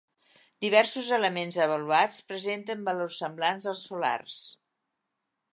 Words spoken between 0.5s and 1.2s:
Diversos